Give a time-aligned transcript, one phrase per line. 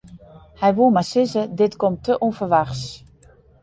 [0.61, 2.85] Hy woe mar sizze: dit komt te ûnferwachts.